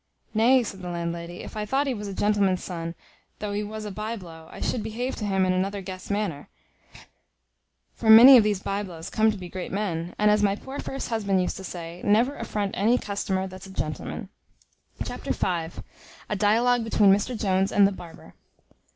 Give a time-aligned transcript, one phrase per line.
[0.33, 2.95] "Nay," said the landlady, "if I thought he was a gentleman's son,
[3.37, 6.49] thof he was a bye blow, I should behave to him in another guess manner;
[7.93, 10.79] for many of these bye blows come to be great men, and, as my poor
[10.79, 14.29] first husband used to say, never affront any customer that's a gentleman."
[15.05, 15.79] Chapter v.
[16.31, 18.33] A dialogue between Mr Jones and the barber.